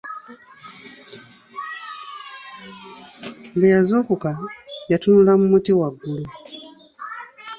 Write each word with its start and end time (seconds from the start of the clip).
Bwe 3.55 3.69
yazuukuka, 3.75 4.31
yatunula 4.91 5.31
mu 5.39 5.45
muti 5.51 5.71
waggulu. 5.79 6.29